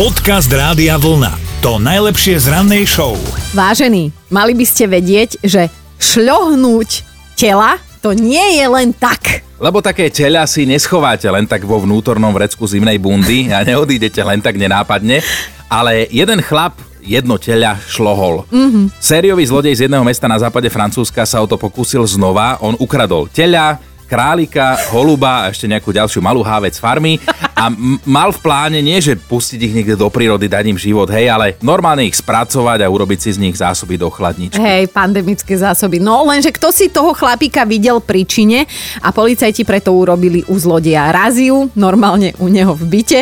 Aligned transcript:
Podcast 0.00 0.48
Rádia 0.48 0.96
Vlna. 0.96 1.60
To 1.60 1.76
najlepšie 1.76 2.40
z 2.40 2.48
rannej 2.48 2.88
show. 2.88 3.20
Vážení, 3.52 4.08
mali 4.32 4.56
by 4.56 4.64
ste 4.64 4.88
vedieť, 4.88 5.36
že 5.44 5.68
šľohnúť 6.00 7.04
tela 7.36 7.76
to 8.00 8.16
nie 8.16 8.40
je 8.56 8.64
len 8.64 8.96
tak. 8.96 9.44
Lebo 9.60 9.84
také 9.84 10.08
teľa 10.08 10.48
si 10.48 10.64
neschováte 10.64 11.28
len 11.28 11.44
tak 11.44 11.68
vo 11.68 11.84
vnútornom 11.84 12.32
vrecku 12.32 12.64
zimnej 12.64 12.96
bundy 12.96 13.52
a 13.52 13.60
neodídete 13.60 14.24
len 14.24 14.40
tak 14.40 14.56
nenápadne. 14.56 15.20
Ale 15.68 16.08
jeden 16.08 16.40
chlap 16.40 16.80
jedno 17.04 17.36
teľa 17.36 17.76
šlohol. 17.84 18.48
Mm-hmm. 18.48 18.96
Sériový 18.96 19.44
zlodej 19.44 19.76
z 19.76 19.80
jedného 19.84 20.00
mesta 20.00 20.24
na 20.24 20.40
západe 20.40 20.72
Francúzska 20.72 21.28
sa 21.28 21.44
o 21.44 21.46
to 21.48 21.60
pokúsil 21.60 22.08
znova. 22.08 22.56
On 22.64 22.72
ukradol 22.80 23.28
teľa, 23.28 23.76
králika, 24.10 24.74
holuba 24.90 25.46
a 25.46 25.54
ešte 25.54 25.70
nejakú 25.70 25.94
ďalšiu 25.94 26.18
malú 26.18 26.42
hávec 26.42 26.74
farmy 26.82 27.22
a 27.54 27.70
m- 27.70 28.02
mal 28.02 28.34
v 28.34 28.42
pláne 28.42 28.82
nie, 28.82 28.98
že 28.98 29.14
pustiť 29.14 29.60
ich 29.62 29.74
niekde 29.76 29.94
do 29.94 30.10
prírody, 30.10 30.50
dať 30.50 30.64
im 30.66 30.78
život, 30.80 31.06
hej, 31.14 31.30
ale 31.30 31.54
normálne 31.62 32.02
ich 32.02 32.18
spracovať 32.18 32.82
a 32.82 32.90
urobiť 32.90 33.18
si 33.22 33.30
z 33.36 33.38
nich 33.38 33.54
zásoby 33.54 33.94
do 33.94 34.10
chladničky. 34.10 34.58
Hej, 34.58 34.90
pandemické 34.90 35.54
zásoby. 35.54 36.02
No 36.02 36.26
lenže 36.26 36.50
kto 36.50 36.74
si 36.74 36.90
toho 36.90 37.14
chlapíka 37.14 37.62
videl 37.62 38.02
príčine 38.02 38.66
a 38.98 39.14
policajti 39.14 39.62
preto 39.62 39.94
urobili 39.94 40.42
u 40.50 40.58
zlodeja 40.58 41.12
raziu, 41.14 41.70
normálne 41.78 42.34
u 42.42 42.50
neho 42.50 42.72
v 42.74 42.84
byte. 42.98 43.20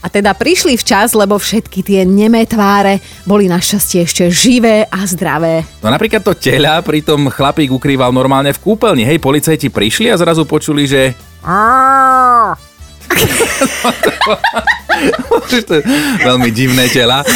A 0.00 0.06
teda 0.06 0.32
prišli 0.32 0.78
včas, 0.78 1.12
lebo 1.12 1.36
všetky 1.36 1.82
tie 1.82 2.00
nemé 2.06 2.46
tváre 2.46 3.02
boli 3.26 3.50
našťastie 3.50 4.06
ešte 4.06 4.24
živé 4.30 4.86
a 4.86 5.02
zdravé. 5.02 5.66
No 5.82 5.90
napríklad 5.90 6.22
to 6.22 6.32
teľa 6.38 6.80
pritom 6.86 7.26
chlapík 7.28 7.74
ukrýval 7.74 8.14
normálne 8.14 8.54
v 8.54 8.62
kúpeľni. 8.62 9.02
Hej, 9.02 9.18
policajti 9.18 9.66
prišli 9.68 10.14
a 10.14 10.16
zrazu 10.30 10.46
počuli, 10.46 10.86
že... 10.86 11.10
to 15.66 15.72
je 15.74 15.82
veľmi 16.22 16.54
divné 16.54 16.86
tela. 16.86 17.26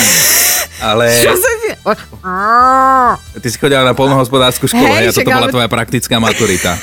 Ale 0.79 1.11
ty 3.43 3.49
si 3.51 3.59
chodila 3.59 3.83
na 3.83 3.99
polnohospodárskú 3.99 4.71
školu 4.71 4.95
Hej, 4.95 4.95
hej, 4.95 5.09
a 5.11 5.13
toto 5.17 5.31
bola 5.35 5.51
ale- 5.51 5.55
tvoja 5.59 5.67
praktická 5.67 6.23
maturita. 6.23 6.79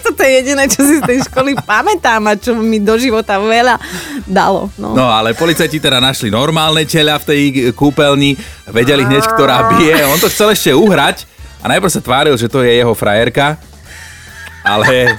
Toto 0.00 0.22
je 0.22 0.32
jediné, 0.38 0.70
čo 0.70 0.86
si 0.86 0.96
z 0.96 1.04
tej 1.04 1.18
školy 1.26 1.58
pamätám 1.66 2.22
a 2.30 2.38
čo 2.38 2.54
mi 2.54 2.78
do 2.78 2.94
života 2.94 3.42
veľa 3.42 3.74
dalo. 4.22 4.70
No. 4.78 4.94
No 4.94 5.10
ale 5.10 5.34
policajti 5.34 5.82
teda 5.82 5.98
našli 5.98 6.30
normálne 6.30 6.86
teľa 6.86 7.18
v 7.20 7.24
tej 7.26 7.42
kúpeľni, 7.74 8.38
vedeli 8.70 9.02
hneď, 9.02 9.26
ktorá 9.34 9.76
bije. 9.76 9.98
On 10.06 10.16
to 10.16 10.30
chcel 10.30 10.54
ešte 10.54 10.70
uhrať 10.70 11.26
a 11.60 11.68
najprv 11.68 11.90
sa 11.90 12.00
tváril, 12.00 12.38
že 12.38 12.48
to 12.48 12.62
je 12.62 12.70
jeho 12.80 12.94
frajerka. 12.94 13.58
Ale 14.62 15.18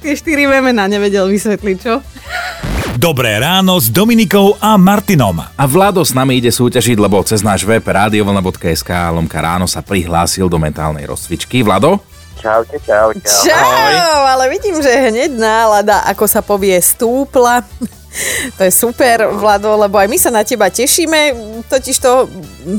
Tie 0.00 0.16
štyri 0.16 0.48
memená 0.48 0.88
nevedel 0.88 1.28
vysvetliť, 1.28 1.76
čo? 1.76 2.00
Dobré 2.94 3.36
ráno 3.36 3.76
s 3.76 3.92
Dominikou 3.92 4.56
a 4.56 4.80
Martinom. 4.80 5.36
A 5.36 5.64
Vlado 5.68 6.00
s 6.00 6.16
nami 6.16 6.40
ide 6.40 6.48
súťažiť, 6.48 6.96
lebo 6.96 7.20
cez 7.26 7.44
náš 7.44 7.66
web 7.68 7.84
radiovlna.sk 7.84 8.88
lomka 9.12 9.44
ráno 9.44 9.68
sa 9.68 9.84
prihlásil 9.84 10.48
do 10.48 10.56
mentálnej 10.56 11.04
rozcvičky. 11.04 11.60
Vlado? 11.60 12.00
Čaute, 12.40 12.80
čaute. 12.80 13.24
Čau, 13.24 14.20
ale 14.24 14.48
vidím, 14.52 14.80
že 14.80 14.88
hneď 14.88 15.36
nálada, 15.36 16.04
ako 16.08 16.24
sa 16.24 16.40
povie, 16.40 16.76
stúpla. 16.80 17.64
To 18.54 18.62
je 18.62 18.70
super, 18.70 19.26
Vlado, 19.34 19.74
lebo 19.74 19.98
aj 19.98 20.06
my 20.06 20.18
sa 20.18 20.30
na 20.30 20.46
teba 20.46 20.70
tešíme, 20.70 21.34
totiž 21.66 21.96
to 21.98 22.30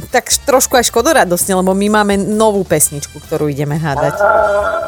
tak 0.07 0.31
trošku 0.47 0.79
aj 0.79 0.87
škodoradosne, 0.87 1.59
lebo 1.59 1.75
my 1.75 1.87
máme 1.91 2.15
novú 2.15 2.63
pesničku, 2.63 3.19
ktorú 3.19 3.51
ideme 3.51 3.75
hádať. 3.75 4.15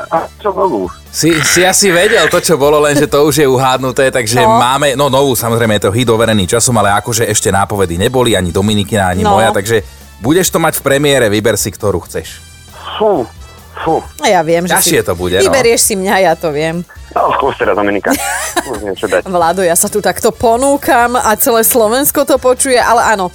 A 0.08 0.32
čo 0.40 0.56
novú? 0.56 0.88
Si, 1.12 1.36
si 1.44 1.68
asi 1.68 1.92
vedel 1.92 2.32
to, 2.32 2.40
čo 2.40 2.56
bolo, 2.56 2.80
lenže 2.80 3.12
to 3.12 3.28
už 3.28 3.44
je 3.44 3.48
uhádnuté, 3.48 4.08
takže 4.08 4.40
no. 4.40 4.56
máme, 4.56 4.96
no 4.96 5.12
novú 5.12 5.36
samozrejme 5.36 5.82
je 5.82 5.84
to 5.90 5.92
hit 5.92 6.08
overený 6.08 6.48
časom, 6.48 6.80
ale 6.80 6.96
akože 6.96 7.28
ešte 7.28 7.52
nápovedy 7.52 8.00
neboli, 8.00 8.32
ani 8.38 8.56
Dominikina, 8.56 9.12
ani 9.12 9.28
No. 9.28 9.36
moja, 9.36 9.52
takže 9.52 9.84
budeš 10.24 10.48
to 10.48 10.64
mať 10.64 10.80
v 10.80 10.86
premiére, 10.88 11.28
vyber 11.28 11.60
si, 11.60 11.68
ktorú 11.68 12.00
chceš. 12.08 12.40
Fú, 12.96 13.28
fú. 13.80 14.02
A 14.20 14.28
ja 14.28 14.42
viem, 14.42 14.64
že 14.64 14.74
Ťažšie 14.74 15.02
si... 15.02 15.06
to 15.06 15.14
bude, 15.14 15.36
no. 15.36 15.44
Vyberieš 15.44 15.82
si 15.84 15.94
mňa, 15.94 16.16
ja 16.20 16.34
to 16.34 16.50
viem. 16.50 16.82
No, 17.12 17.34
skús 17.34 17.56
teda, 17.56 17.72
Dominika. 17.72 18.14
Skús 18.60 18.80
niečo 18.80 19.06
dať. 19.06 19.26
Vlado, 19.26 19.62
ja 19.62 19.74
sa 19.74 19.88
tu 19.88 20.00
takto 20.00 20.30
ponúkam 20.30 21.16
a 21.16 21.34
celé 21.34 21.62
Slovensko 21.62 22.24
to 22.24 22.38
počuje, 22.38 22.76
ale 22.76 23.02
áno. 23.10 23.34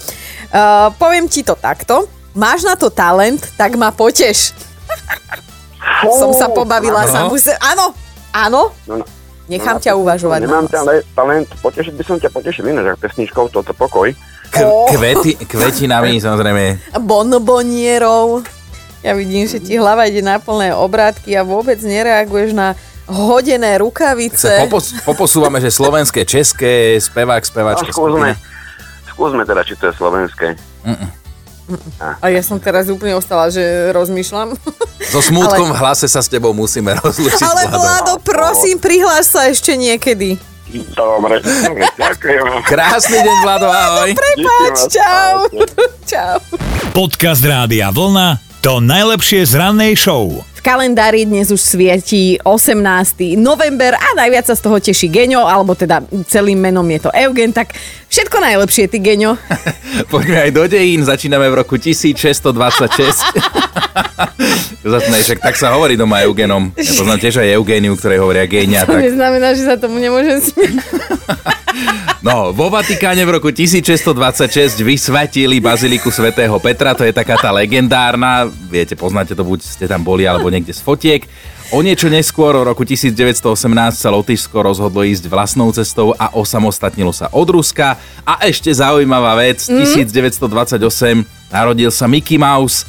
Uh, 0.49 0.93
poviem 0.95 1.27
ti 1.27 1.41
to 1.41 1.55
takto. 1.55 2.07
Máš 2.33 2.63
na 2.63 2.75
to 2.75 2.89
talent, 2.89 3.43
tak 3.55 3.75
ma 3.75 3.91
poteš. 3.91 4.55
Fú, 5.99 6.09
Som 6.15 6.31
sa 6.33 6.47
pobavila 6.47 7.03
áno. 7.03 7.11
samu 7.11 7.35
se... 7.37 7.51
Áno, 7.59 7.91
áno. 8.31 8.71
No, 8.87 9.01
no. 9.01 9.05
Nechám 9.45 9.77
No, 9.77 9.83
ťa 9.83 9.93
uvažovať. 9.95 10.39
Nemám 10.41 10.65
na 10.65 11.03
talent, 11.13 11.51
potešiť 11.59 11.93
by 11.93 12.03
som 12.03 12.17
ťa 12.17 12.31
potešil 12.31 12.65
ináč, 12.65 12.87
ak 12.89 13.03
pesničkou 13.03 13.51
toto 13.51 13.73
pokoj. 13.73 14.15
K- 14.49 14.63
Oh. 14.63 14.85
kvety, 14.87 15.35
kvetinami 15.43 16.17
samozrejme. 16.17 16.95
bonbonierov. 17.03 18.45
Ja 19.03 19.13
vidím, 19.13 19.45
že 19.45 19.59
ti 19.59 19.75
hlava 19.75 20.07
ide 20.07 20.23
na 20.23 20.39
plné 20.39 20.71
obrátky 20.71 21.35
a 21.35 21.43
vôbec 21.43 21.77
nereaguješ 21.77 22.55
na 22.55 22.79
hodené 23.05 23.75
Sa 23.75 23.83
rukavice. 23.83 24.51
popos, 24.63 24.95
poposúvame, 25.03 25.59
že 25.59 25.69
slovenské, 25.69 26.23
české, 26.23 26.95
spevák, 26.97 27.43
No, 27.43 27.49
spevačka. 27.49 27.91
skúsme, 27.91 28.39
skúsme 29.05 29.43
teda, 29.43 29.67
či 29.67 29.75
to 29.75 29.91
je 29.91 29.95
slovenské. 29.99 30.49
A 32.21 32.29
ja 32.29 32.43
som 32.43 32.59
teraz 32.59 32.87
úplne 32.87 33.15
ostala, 33.15 33.49
že 33.49 33.63
rozmýšľam. 33.91 34.55
So 35.09 35.19
smútkom 35.19 35.73
v 35.73 35.79
hlase 35.79 36.07
sa 36.07 36.23
s 36.23 36.31
tebou 36.31 36.55
musíme 36.55 36.95
rozlučiť. 36.95 37.43
Ale 37.43 37.63
Vlado. 37.71 38.23
Prosím, 38.23 38.79
prihlás 38.79 39.27
sa 39.27 39.51
ešte 39.51 39.75
niekedy. 39.75 40.39
Dobre, 40.95 41.43
ďakujem. 41.99 42.65
Krásny 42.65 43.19
deň, 43.19 43.37
Vlado, 43.43 43.69
ahoj. 43.69 44.11
Prepáč, 44.15 44.77
čau. 44.89 45.35
čau. 46.13 46.37
Podcast 46.93 47.43
Rádia 47.43 47.91
Vlna. 47.91 48.52
To 48.63 48.79
najlepšie 48.79 49.43
z 49.43 49.59
rannej 49.59 49.99
show. 49.99 50.47
Kalendári 50.63 51.27
dnes 51.27 51.51
už 51.51 51.59
svietí 51.59 52.39
18. 52.47 52.79
november 53.35 53.99
a 53.99 54.15
najviac 54.15 54.47
sa 54.47 54.55
z 54.55 54.63
toho 54.63 54.79
teší 54.79 55.11
Geňo, 55.11 55.43
alebo 55.43 55.75
teda 55.75 55.99
celým 56.31 56.63
menom 56.63 56.87
je 56.87 57.03
to 57.03 57.11
Eugen, 57.11 57.51
tak 57.51 57.75
všetko 58.07 58.39
najlepšie, 58.39 58.87
ty 58.87 59.03
Geňo. 59.03 59.35
Poďme 60.15 60.47
aj 60.47 60.51
do 60.55 60.63
dejín, 60.71 61.03
začíname 61.03 61.51
v 61.51 61.67
roku 61.67 61.75
1626. 61.75 62.47
Zatne, 64.87 65.19
však 65.19 65.43
tak 65.43 65.59
sa 65.59 65.75
hovorí 65.75 65.99
doma 65.99 66.23
Eugenom. 66.23 66.71
Ja 66.79 66.95
poznám 66.95 67.19
tiež 67.19 67.43
aj 67.43 67.59
Eugéniu, 67.59 67.99
ktorej 67.99 68.23
hovoria 68.23 68.47
génia. 68.47 68.85
To 68.87 68.95
Tak. 68.95 69.03
neznamená, 69.03 69.59
že 69.59 69.67
sa 69.67 69.75
tomu 69.75 69.99
nemôžem 69.99 70.39
smieť. 70.39 70.79
No, 72.23 72.55
vo 72.55 72.71
Vatikáne 72.71 73.25
v 73.25 73.35
roku 73.35 73.51
1626 73.51 74.79
vysvetili 74.79 75.59
baziliku 75.59 76.07
svätého 76.07 76.55
Petra, 76.63 76.95
to 76.95 77.03
je 77.03 77.11
taká 77.11 77.35
tá 77.35 77.51
legendárna, 77.51 78.47
viete, 78.71 78.95
poznáte 78.95 79.35
to, 79.35 79.43
buď 79.43 79.59
ste 79.65 79.85
tam 79.89 80.05
boli, 80.05 80.23
alebo 80.23 80.52
niekde 80.53 80.77
z 80.77 80.85
fotiek. 80.85 81.25
O 81.73 81.81
niečo 81.81 82.13
neskôr, 82.13 82.53
v 82.53 82.69
roku 82.69 82.85
1918 82.85 83.49
sa 83.97 84.13
Lotyšsko 84.13 84.61
rozhodlo 84.61 85.01
ísť 85.09 85.25
vlastnou 85.33 85.73
cestou 85.73 86.13
a 86.21 86.29
osamostatnilo 86.37 87.17
sa 87.17 87.33
od 87.33 87.49
Ruska. 87.49 87.97
A 88.29 88.45
ešte 88.45 88.69
zaujímavá 88.69 89.41
vec, 89.41 89.65
1928 89.65 90.77
narodil 91.49 91.89
sa 91.89 92.05
Mickey 92.05 92.37
Mouse, 92.37 92.85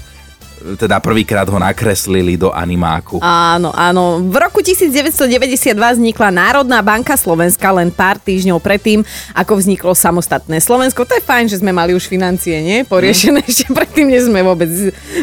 teda 0.80 1.04
prvýkrát 1.04 1.44
ho 1.52 1.60
nakreslili 1.60 2.40
do 2.40 2.50
animáku. 2.56 3.20
Áno, 3.20 3.76
áno. 3.76 4.24
V 4.24 4.36
roku 4.40 4.64
1992 4.64 5.76
vznikla 5.76 6.30
Národná 6.32 6.80
banka 6.80 7.20
Slovenska 7.20 7.70
len 7.76 7.92
pár 7.92 8.16
týždňov 8.20 8.64
predtým, 8.64 9.04
ako 9.36 9.60
vzniklo 9.60 9.92
samostatné 9.92 10.64
Slovensko. 10.64 11.04
To 11.04 11.14
je 11.20 11.24
fajn, 11.24 11.46
že 11.52 11.60
sme 11.60 11.76
mali 11.76 11.92
už 11.92 12.08
financie, 12.08 12.64
nie? 12.64 12.88
Poriešené 12.88 13.44
ešte 13.44 13.70
predtým, 13.76 14.08
než 14.08 14.32
sme 14.32 14.40
vôbec 14.42 14.72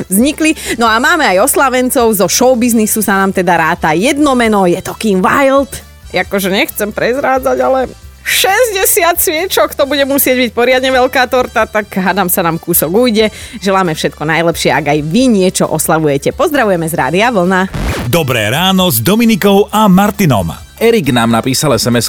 vznikli. 0.06 0.52
No 0.76 0.84
a 0.84 1.00
máme 1.00 1.24
aj 1.24 1.48
oslavencov, 1.48 2.12
zo 2.12 2.28
showbiznisu 2.28 3.00
sa 3.00 3.24
nám 3.24 3.32
teda 3.32 3.56
ráta 3.56 3.96
jedno 3.96 4.36
meno, 4.36 4.68
je 4.68 4.78
to 4.84 4.92
Kim 4.94 5.24
Wild. 5.24 5.72
Jakože 6.10 6.50
nechcem 6.50 6.90
prezrádzať, 6.90 7.58
ale 7.62 7.86
60 8.30 9.18
sviečok, 9.18 9.74
to 9.74 9.90
bude 9.90 10.06
musieť 10.06 10.38
byť 10.38 10.50
poriadne 10.54 10.94
veľká 10.94 11.26
torta, 11.26 11.66
tak 11.66 11.90
hádam 11.90 12.30
sa 12.30 12.46
nám 12.46 12.62
kúsok 12.62 12.86
ujde. 12.86 13.26
Želáme 13.58 13.98
všetko 13.98 14.22
najlepšie, 14.22 14.70
ak 14.70 14.86
aj 14.94 14.98
vy 15.02 15.26
niečo 15.26 15.66
oslavujete. 15.66 16.30
Pozdravujeme 16.30 16.86
z 16.86 16.94
Rádia 16.94 17.34
Vlna. 17.34 17.66
Dobré 18.06 18.46
ráno 18.46 18.86
s 18.86 19.02
Dominikou 19.02 19.66
a 19.66 19.90
Martinom. 19.90 20.69
Erik 20.80 21.12
nám 21.12 21.28
napísal 21.28 21.76
sms 21.76 22.08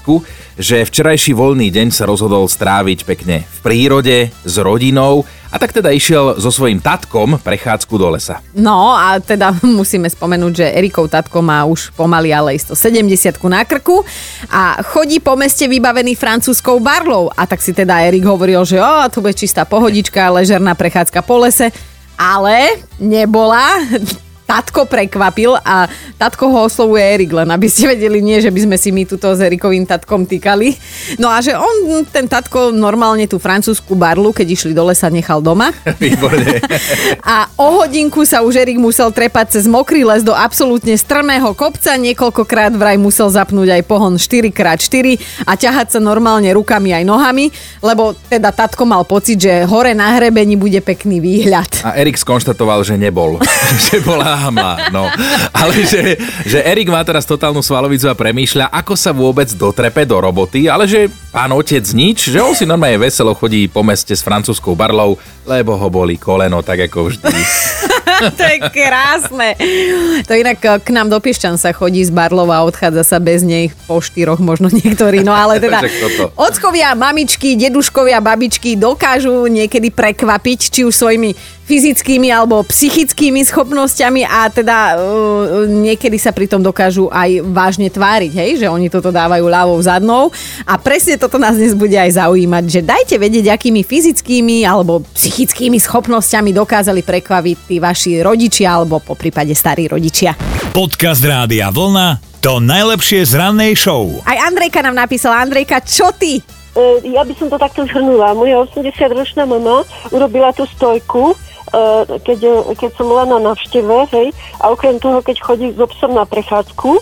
že 0.56 0.88
včerajší 0.88 1.36
voľný 1.36 1.68
deň 1.68 1.92
sa 1.92 2.08
rozhodol 2.08 2.48
stráviť 2.48 3.04
pekne 3.04 3.44
v 3.44 3.58
prírode, 3.60 4.32
s 4.32 4.56
rodinou 4.64 5.28
a 5.52 5.60
tak 5.60 5.76
teda 5.76 5.92
išiel 5.92 6.40
so 6.40 6.48
svojím 6.48 6.80
tatkom 6.80 7.36
prechádzku 7.44 7.92
do 8.00 8.08
lesa. 8.16 8.40
No 8.56 8.96
a 8.96 9.20
teda 9.20 9.52
musíme 9.68 10.08
spomenúť, 10.08 10.54
že 10.56 10.72
Erikov 10.72 11.12
tatko 11.12 11.44
má 11.44 11.68
už 11.68 11.92
pomaly 12.00 12.32
ale 12.32 12.56
isto 12.56 12.72
70 12.72 13.12
na 13.52 13.68
krku 13.68 14.08
a 14.48 14.80
chodí 14.88 15.20
po 15.20 15.36
meste 15.36 15.68
vybavený 15.68 16.16
francúzskou 16.16 16.80
barlou. 16.80 17.28
A 17.36 17.44
tak 17.44 17.60
si 17.60 17.76
teda 17.76 18.00
Erik 18.08 18.24
hovoril, 18.24 18.64
že 18.64 18.80
o, 18.80 19.04
to 19.12 19.20
bude 19.20 19.36
čistá 19.36 19.68
pohodička, 19.68 20.32
ležerná 20.32 20.80
prechádzka 20.80 21.20
po 21.28 21.44
lese. 21.44 21.76
Ale 22.16 22.80
nebola. 23.04 23.84
Tatko 24.52 24.84
prekvapil 24.84 25.56
a 25.64 25.88
tatko 26.20 26.52
ho 26.52 26.68
oslovuje 26.68 27.00
Erik, 27.00 27.32
len 27.32 27.48
aby 27.48 27.72
ste 27.72 27.88
vedeli, 27.96 28.20
nie, 28.20 28.44
že 28.44 28.52
by 28.52 28.68
sme 28.68 28.76
si 28.76 28.92
my 28.92 29.08
tuto 29.08 29.32
s 29.32 29.40
Erikovým 29.40 29.88
tatkom 29.88 30.28
týkali. 30.28 30.76
No 31.16 31.32
a 31.32 31.40
že 31.40 31.56
on, 31.56 32.04
ten 32.12 32.28
tatko, 32.28 32.76
normálne 32.76 33.32
tú 33.32 33.40
francúzsku 33.40 33.96
barlu, 33.96 34.36
keď 34.36 34.52
išli 34.52 34.76
do 34.76 34.84
lesa, 34.84 35.08
nechal 35.08 35.40
doma. 35.40 35.72
Výborne. 36.04 36.60
A 37.24 37.48
o 37.56 37.80
hodinku 37.80 38.28
sa 38.28 38.44
už 38.44 38.60
Erik 38.60 38.76
musel 38.76 39.08
trepať 39.16 39.56
cez 39.56 39.72
mokrý 39.72 40.04
les 40.04 40.20
do 40.20 40.36
absolútne 40.36 41.00
strmého 41.00 41.56
kopca, 41.56 41.96
niekoľkokrát 41.96 42.76
vraj 42.76 43.00
musel 43.00 43.32
zapnúť 43.32 43.80
aj 43.80 43.82
pohon 43.88 44.20
4x4 44.20 45.16
a 45.48 45.56
ťahať 45.56 45.96
sa 45.96 46.00
normálne 46.04 46.52
rukami 46.52 46.92
aj 46.92 47.08
nohami, 47.08 47.56
lebo 47.80 48.20
teda 48.28 48.52
tatko 48.52 48.84
mal 48.84 49.08
pocit, 49.08 49.40
že 49.40 49.64
hore 49.64 49.96
na 49.96 50.12
hrebení 50.20 50.60
bude 50.60 50.84
pekný 50.84 51.24
výhľad. 51.24 51.88
A 51.88 51.96
Erik 51.96 52.20
skonštatoval, 52.20 52.84
že 52.84 53.00
nebol. 53.00 53.40
že 53.88 54.04
bola 54.04 54.41
hmla. 54.50 54.74
No. 54.90 55.06
Ale 55.54 55.74
že, 55.86 56.18
že 56.48 56.60
Erik 56.66 56.90
má 56.90 57.02
teraz 57.06 57.28
totálnu 57.30 57.62
svalovicu 57.62 58.10
a 58.10 58.16
premýšľa, 58.18 58.74
ako 58.74 58.94
sa 58.98 59.14
vôbec 59.14 59.48
dotrepe 59.54 60.08
do 60.08 60.18
roboty, 60.18 60.66
ale 60.66 60.90
že 60.90 61.12
pán 61.30 61.54
otec 61.54 61.86
nič, 61.94 62.34
že 62.34 62.42
on 62.42 62.58
si 62.58 62.66
normálne 62.66 63.02
veselo 63.02 63.38
chodí 63.38 63.70
po 63.70 63.86
meste 63.86 64.18
s 64.18 64.26
francúzskou 64.26 64.74
barlou, 64.74 65.16
lebo 65.46 65.78
ho 65.78 65.88
boli 65.88 66.18
koleno, 66.18 66.66
tak 66.66 66.90
ako 66.90 67.14
vždy. 67.14 67.42
to 68.30 68.44
je 68.46 68.58
krásne. 68.70 69.58
To 70.30 70.32
inak 70.38 70.60
eh, 70.62 70.78
k 70.78 70.90
nám 70.94 71.10
do 71.10 71.18
Piešťan 71.18 71.58
sa 71.58 71.74
chodí 71.74 72.06
z 72.06 72.14
Barlova 72.14 72.62
a 72.62 72.66
odchádza 72.68 73.02
sa 73.02 73.18
bez 73.18 73.42
nej 73.42 73.74
po 73.90 73.98
štyroch 73.98 74.38
možno 74.38 74.70
niektorí. 74.70 75.26
No 75.26 75.34
ale 75.34 75.58
teda 75.64 75.82
ockovia, 76.38 76.94
mamičky, 76.94 77.58
deduškovia, 77.58 78.22
babičky 78.22 78.78
dokážu 78.78 79.50
niekedy 79.50 79.90
prekvapiť, 79.90 80.60
či 80.70 80.82
už 80.86 80.94
svojimi 80.94 81.34
fyzickými 81.72 82.28
alebo 82.28 82.68
psychickými 82.68 83.48
schopnosťami 83.48 84.28
a 84.28 84.52
teda 84.52 85.00
uh, 85.00 85.64
niekedy 85.72 86.20
sa 86.20 86.36
pritom 86.36 86.60
dokážu 86.60 87.08
aj 87.08 87.40
vážne 87.48 87.88
tváriť, 87.88 88.32
hej, 88.36 88.52
že 88.60 88.68
oni 88.68 88.92
toto 88.92 89.08
dávajú 89.08 89.48
ľavou 89.48 89.80
zadnou 89.80 90.36
a 90.68 90.76
presne 90.76 91.16
toto 91.16 91.40
nás 91.40 91.56
dnes 91.56 91.72
bude 91.72 91.96
aj 91.96 92.20
zaujímať, 92.20 92.64
že 92.68 92.82
dajte 92.84 93.16
vedieť, 93.16 93.56
akými 93.56 93.88
fyzickými 93.88 94.68
alebo 94.68 95.00
psychickými 95.16 95.80
schopnosťami 95.80 96.52
dokázali 96.52 97.08
prekvapiť 97.08 97.58
tí 97.72 97.80
vaši 97.80 98.20
rodičia 98.20 98.76
alebo 98.76 99.00
po 99.00 99.16
prípade 99.16 99.56
starí 99.56 99.88
rodičia. 99.88 100.36
Podcast 100.76 101.24
Rádia 101.24 101.72
Vlna 101.72 102.20
to 102.44 102.58
najlepšie 102.60 103.22
z 103.24 103.38
rannej 103.38 103.78
show. 103.78 104.12
Aj 104.26 104.34
Andrejka 104.50 104.82
nám 104.82 104.98
napísala, 104.98 105.46
Andrejka, 105.46 105.78
čo 105.86 106.10
ty? 106.18 106.42
E, 106.74 107.14
ja 107.14 107.22
by 107.22 107.34
som 107.38 107.54
to 107.54 107.62
takto 107.62 107.86
zhrnula. 107.86 108.34
Moja 108.34 108.66
80-ročná 108.66 109.46
mama 109.46 109.86
urobila 110.10 110.50
tú 110.50 110.66
stojku, 110.66 111.38
keď, 112.28 112.40
keď 112.76 112.90
som 113.00 113.08
bola 113.08 113.24
na 113.26 113.40
návšteve, 113.40 114.12
hej, 114.12 114.28
a 114.60 114.70
okrem 114.72 115.00
toho, 115.00 115.24
keď 115.24 115.38
chodí 115.40 115.68
s 115.72 115.80
obsom 115.80 116.12
na 116.14 116.28
prechádzku, 116.28 117.00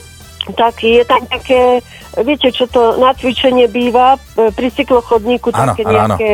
tak 0.53 0.81
je 0.81 1.01
tam 1.05 1.25
také, 1.29 1.81
viete, 2.21 2.49
čo 2.53 2.65
to 2.69 2.97
na 2.97 3.13
cvičenie 3.13 3.69
býva, 3.69 4.17
e, 4.37 4.49
pri 4.53 4.69
cyklochodníku, 4.73 5.53
Áno, 5.53 5.73
také 5.73 5.83
áno, 5.85 5.89
áno. 5.89 5.97
nejaké... 6.17 6.29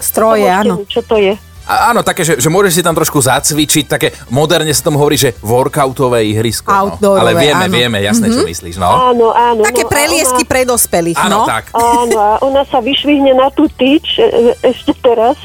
Stroje, 0.00 0.48
áno. 0.50 0.74
Čo 0.86 1.00
to 1.06 1.16
je? 1.18 1.34
A 1.64 1.88
áno, 1.88 2.04
také, 2.04 2.22
že, 2.22 2.36
že 2.36 2.46
môžeš 2.46 2.72
si 2.74 2.82
tam 2.84 2.92
trošku 2.92 3.16
zacvičiť, 3.18 3.84
také 3.86 4.12
moderne 4.28 4.68
sa 4.68 4.84
tomu 4.84 4.98
hovorí, 4.98 5.16
že 5.16 5.32
workoutové 5.40 6.20
ihrisko. 6.26 6.68
no. 6.68 6.76
Outdoorové, 6.92 7.20
Ale 7.20 7.32
vieme, 7.34 7.64
áno. 7.64 7.72
vieme, 7.72 7.98
jasné, 8.00 8.28
čo 8.28 8.44
myslíš, 8.44 8.76
no. 8.76 8.84
Áno, 8.86 9.32
áno. 9.32 9.64
Také 9.64 9.80
no, 9.80 9.88
preliesky 9.88 10.42
ona- 10.42 10.50
pre 10.50 10.60
dospelých, 10.62 11.16
Áno, 11.18 11.38
no. 11.38 11.46
tak. 11.46 11.72
Áno, 11.72 12.16
a 12.16 12.30
ona 12.40 12.62
sa 12.64 12.78
vyšvihne 12.78 13.32
na 13.32 13.48
tú 13.48 13.64
tyč 13.70 14.20
e, 14.20 14.28
ešte 14.62 14.92
teraz 14.94 15.40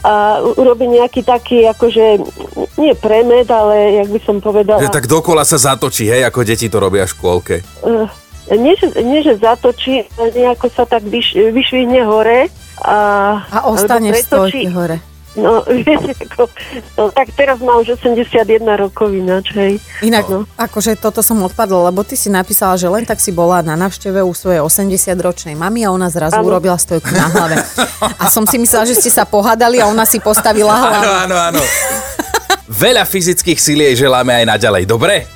a 0.00 0.12
urobí 0.52 0.90
nejaký 0.90 1.22
taký, 1.22 1.64
akože, 1.68 2.18
nie 2.76 2.92
premed, 2.94 3.46
ale 3.46 4.02
jak 4.02 4.08
by 4.10 4.20
som 4.20 4.36
povedala, 4.38 4.82
Že 4.82 4.90
tak 4.90 5.06
dokola 5.06 5.46
sa 5.46 5.54
zatočí, 5.56 6.04
hej, 6.04 6.24
ako 6.24 6.42
deti 6.42 6.66
to 6.66 6.78
robia 6.78 7.04
v 7.04 7.14
škôlke. 7.14 7.54
eh, 7.62 8.08
nie, 8.50 8.74
že, 8.74 8.90
nie, 9.00 9.22
že 9.22 9.38
zatočí, 9.38 10.02
ale 10.18 10.34
nejako 10.34 10.66
sa 10.68 10.84
tak 10.84 11.00
vyš, 11.00 11.38
vyšvihne 11.48 12.02
hore 12.02 12.50
a, 12.82 12.96
A 13.40 13.58
ostane 13.64 14.10
v 14.10 14.18
pretočí. 14.18 14.66
stojke 14.66 14.74
hore. 14.74 14.98
No, 15.34 15.66
viete, 15.82 16.14
ako, 16.20 16.46
no, 16.94 17.10
tak 17.10 17.34
teraz 17.34 17.58
má 17.58 17.74
už 17.76 17.98
81 17.98 18.38
rokov 18.78 19.10
ináč, 19.10 19.50
hej. 19.52 19.72
Inak, 20.00 20.24
No. 20.24 20.46
akože 20.54 20.94
toto 20.94 21.20
som 21.20 21.42
odpadla, 21.42 21.90
lebo 21.90 22.00
ty 22.00 22.14
si 22.14 22.28
napísala, 22.28 22.74
že 22.74 22.86
len 22.86 23.02
tak 23.02 23.18
si 23.18 23.30
bola 23.30 23.58
na 23.58 23.74
návšteve 23.74 24.18
u 24.18 24.30
svojej 24.30 24.60
80-ročnej 24.60 25.52
mamy 25.52 25.82
a 25.82 25.90
ona 25.90 26.06
zrazu 26.06 26.38
Áno. 26.38 26.46
urobila 26.46 26.74
stojku 26.74 27.10
na 27.10 27.26
hlave. 27.28 27.58
A 28.14 28.26
som 28.26 28.44
si 28.44 28.56
myslela, 28.56 28.84
že 28.84 28.94
ste 28.94 29.10
sa 29.10 29.22
pohádali 29.22 29.78
a 29.78 29.86
ona 29.86 30.02
si 30.02 30.18
postavila 30.18 30.70
Áno, 30.70 30.86
hlavu. 30.86 31.10
áno, 31.26 31.36
áno. 31.50 31.62
Veľa 32.64 33.02
fyzických 33.02 33.58
síl 33.58 33.82
jej 33.82 33.94
želáme 34.00 34.32
aj 34.32 34.44
naďalej, 34.48 34.82
dobre? 34.84 35.26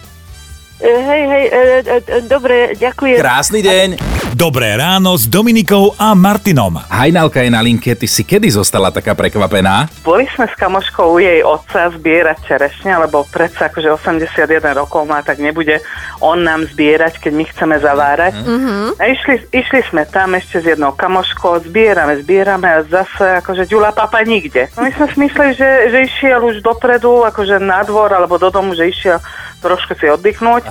E, 0.78 0.86
hej, 0.86 1.22
hej, 1.26 1.44
e, 1.44 1.58
e, 1.82 1.96
e, 1.98 2.16
dobre, 2.24 2.54
ďakujem. 2.72 3.18
Krásny 3.18 3.60
deň. 3.60 4.17
Dobré 4.36 4.76
ráno 4.76 5.16
s 5.16 5.24
Dominikou 5.24 5.96
a 5.96 6.12
Martinom. 6.12 6.76
Hajnalka 6.76 7.40
je 7.40 7.48
na 7.48 7.64
linke, 7.64 7.96
ty 7.96 8.04
si 8.04 8.28
kedy 8.28 8.52
zostala 8.52 8.92
taká 8.92 9.16
prekvapená? 9.16 9.88
Boli 10.04 10.28
sme 10.36 10.44
s 10.44 10.52
kamoškou 10.52 11.16
u 11.16 11.16
jej 11.16 11.40
otca 11.40 11.88
zbierať 11.88 12.36
čerešne, 12.44 12.92
lebo 13.08 13.24
predsa 13.24 13.72
akože 13.72 13.88
81 13.88 14.60
rokov 14.76 15.08
má, 15.08 15.24
tak 15.24 15.40
nebude 15.40 15.80
on 16.20 16.44
nám 16.44 16.68
zbierať, 16.68 17.24
keď 17.24 17.32
my 17.32 17.44
chceme 17.48 17.76
zavárať. 17.80 18.36
Mm-hmm. 18.36 19.00
A 19.00 19.02
išli, 19.08 19.36
išli 19.48 19.80
sme 19.88 20.04
tam 20.04 20.36
ešte 20.36 20.60
s 20.60 20.76
jednou 20.76 20.92
kamoškou, 20.92 21.64
zbierame, 21.64 22.20
zbierame 22.20 22.68
a 22.68 22.84
zase 22.84 23.40
akože 23.40 23.64
ďula 23.64 23.96
papa 23.96 24.20
nikde. 24.28 24.68
No 24.76 24.84
my 24.84 24.92
sme 24.92 25.06
si 25.08 25.16
mysleli, 25.24 25.56
že, 25.56 25.70
že 25.88 25.98
išiel 26.04 26.44
už 26.44 26.60
dopredu, 26.60 27.24
akože 27.24 27.56
na 27.64 27.80
dvor 27.80 28.12
alebo 28.12 28.36
do 28.36 28.52
domu, 28.52 28.76
že 28.76 28.92
išiel 28.92 29.24
trošku 29.64 29.98
si 29.98 30.06
oddychnúť. 30.06 30.68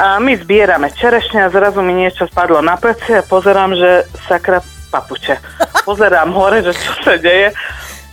A 0.00 0.16
my 0.18 0.36
zbierame 0.40 0.88
čerešne 0.92 1.44
a 1.44 1.52
zrazu 1.52 1.84
mi 1.84 1.92
niečo 1.92 2.24
spadlo 2.24 2.64
na 2.64 2.80
pleci 2.80 3.12
a 3.12 3.26
pozerám, 3.26 3.76
že 3.76 4.08
sakra 4.24 4.64
papuče. 4.92 5.36
Pozerám 5.88 6.30
hore, 6.36 6.62
že 6.62 6.72
čo 6.76 6.92
sa 7.00 7.16
deje. 7.16 7.56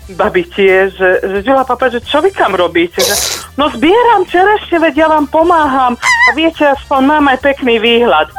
Babi 0.09 0.41
tiež, 0.41 0.97
že, 0.97 1.09
že 1.21 1.37
Ďula 1.45 1.67
papa, 1.67 1.91
že 1.93 2.01
čo 2.01 2.17
vy 2.17 2.33
tam 2.33 2.57
robíte? 2.57 2.97
Že, 2.97 3.15
no 3.61 3.69
zbieram 3.69 4.25
čerešne, 4.25 4.81
veď 4.81 5.05
ja 5.05 5.07
vám 5.11 5.29
pomáham. 5.29 5.93
A 5.99 6.29
viete, 6.33 6.65
aspoň 6.65 7.01
mám 7.05 7.25
aj 7.29 7.45
pekný 7.45 7.77
výhľad. 7.77 8.33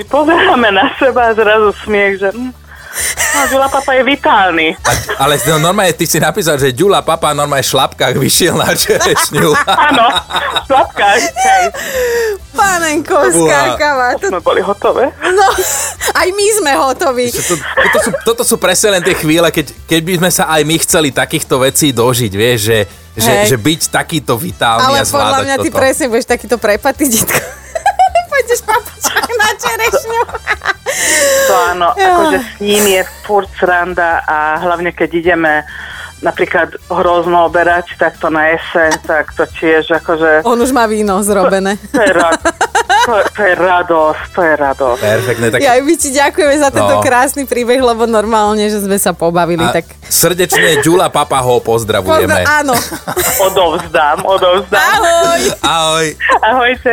My 0.00 0.04
pozeráme 0.08 0.72
na 0.72 0.88
seba 0.96 1.32
a 1.32 1.36
zrazu 1.36 1.76
smiech, 1.84 2.20
že 2.24 2.28
hm, 2.32 2.52
no, 3.34 3.40
Ďula 3.52 3.68
papa 3.68 3.90
je 3.96 4.02
vitálny. 4.02 4.68
Ale 5.20 5.36
no, 5.48 5.60
normálne 5.60 5.92
ty 5.92 6.08
si 6.08 6.16
napísal, 6.16 6.56
že 6.56 6.72
Ďula 6.72 7.04
papa 7.04 7.36
normálne 7.36 7.64
v 7.64 7.72
šlapkách 7.72 8.14
vyšiel 8.16 8.56
na 8.56 8.72
čerešňu. 8.72 9.48
Áno, 9.88 10.06
šlapka, 10.64 11.06
hej. 11.20 11.64
Panenko, 12.56 13.18
Uha. 13.20 13.32
skákava. 13.36 14.06
To, 14.16 14.26
Sme 14.32 14.40
boli 14.40 14.60
hotové. 14.64 15.12
no, 15.20 15.46
aj 16.16 16.28
my 16.32 16.46
sme 16.56 16.72
hotoví. 16.76 17.28
To, 17.32 17.42
toto, 17.60 17.98
sú, 18.00 18.10
toto 18.24 18.42
sú 18.42 18.56
presne 18.56 18.96
len 18.96 19.02
tie 19.04 19.12
chvíle, 19.12 19.48
keď, 19.52 19.66
keď 19.84 20.00
by 20.00 20.12
sme 20.24 20.30
sa 20.32 20.44
aj 20.48 20.62
my 20.64 20.76
chceli 20.80 21.08
takýchto 21.12 21.60
vecí 21.60 21.92
dožiť, 21.92 22.32
vieš, 22.32 22.58
že, 22.64 22.78
že, 23.16 23.32
Hej. 23.32 23.46
že 23.52 23.56
byť 23.60 23.80
takýto 23.92 24.34
vitálny 24.40 24.88
Ale 24.96 25.00
a 25.00 25.04
zvládať 25.04 25.12
podľa 25.12 25.44
mňa 25.44 25.56
ty 25.60 25.68
presne 25.72 26.06
budeš 26.08 26.26
takýto 26.28 26.56
prepatý, 26.56 27.08
detko. 27.12 27.40
Pôjdeš 28.26 28.60
papučák 28.68 29.28
na 29.32 29.50
čerešňu. 29.56 30.22
To 31.48 31.55
áno, 31.78 31.88
akože 31.92 32.38
s 32.38 32.52
ním 32.58 32.84
je 32.86 33.02
furt 33.22 33.48
sranda 33.54 34.20
a 34.22 34.36
hlavne 34.58 34.90
keď 34.90 35.10
ideme 35.14 35.54
napríklad 36.16 36.72
hrozno 36.88 37.44
oberať, 37.44 37.92
tak 37.94 38.16
to 38.16 38.26
na 38.26 38.48
jeseň, 38.48 39.04
tak 39.04 39.36
to 39.36 39.44
tiež 39.52 39.84
akože 39.94 40.42
On 40.42 40.56
už 40.56 40.72
má 40.72 40.88
víno 40.88 41.20
zrobené. 41.20 41.76
to 41.86 42.00
je, 42.00 42.08
ra- 42.10 42.40
to, 43.04 43.12
to 43.30 43.42
je 43.42 43.52
radosť, 43.54 44.22
to 44.32 44.40
je 44.40 44.54
radosť. 44.56 45.00
Perfektné, 45.04 45.46
tak 45.46 45.58
Ja 45.60 45.76
my 45.76 45.94
ti 45.94 46.08
ďakujeme 46.10 46.56
za 46.56 46.72
tento 46.72 46.94
No. 46.96 47.04
krásny 47.04 47.44
príbeh, 47.44 47.76
lebo 47.78 48.08
normálne, 48.08 48.64
že 48.64 48.80
sme 48.80 48.96
sa 48.96 49.12
pobavili, 49.12 49.60
a 49.60 49.76
tak... 49.76 49.84
srdečne 50.02 50.80
Ďula 50.80 51.12
papa 51.12 51.36
ho 51.38 51.60
pozdravujeme. 51.60 52.32
Pozdrav, 52.32 52.64
áno. 52.64 52.74
Odovzdám, 53.44 54.18
odovzdám. 54.24 54.80
Ahoj. 54.80 55.42
Ahoj. 55.60 56.06
Ahojte. 56.42 56.92